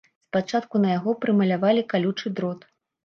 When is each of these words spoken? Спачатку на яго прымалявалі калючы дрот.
Спачатку 0.27 0.75
на 0.85 0.89
яго 0.95 1.13
прымалявалі 1.25 1.87
калючы 1.93 2.27
дрот. 2.41 2.67